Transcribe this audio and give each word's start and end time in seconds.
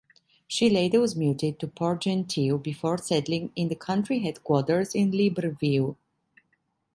She 0.47 0.67
later 0.67 0.99
was 0.99 1.15
muted 1.15 1.59
to 1.59 1.67
Port-Gentil 1.67 2.57
before 2.57 2.97
settling 2.97 3.51
in 3.55 3.67
the 3.67 3.75
country 3.75 4.17
headquarters 4.17 4.95
in 4.95 5.11
Libreville. 5.11 5.95